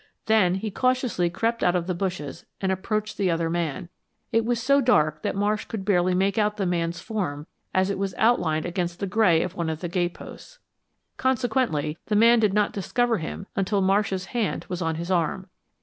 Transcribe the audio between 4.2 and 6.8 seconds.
It was so dark that Marsh could barely make out the